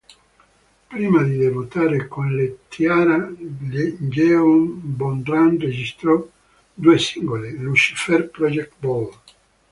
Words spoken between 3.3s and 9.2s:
Jeon Bo-ram registrò due singoli, "Lucifer Project Vol.